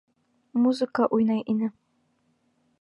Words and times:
Музыка 0.61 1.05
уйнай 1.19 1.45
ине. 1.55 1.71